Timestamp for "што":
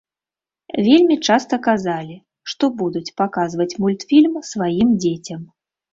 2.53-2.69